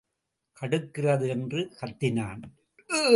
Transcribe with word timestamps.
கடுக்கிறது 0.61 1.27
என்று 1.27 1.73
கத்தினான். 1.81 2.41